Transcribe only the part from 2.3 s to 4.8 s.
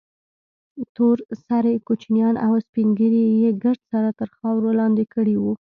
او سپين ږيري يې ګرد سره تر خارور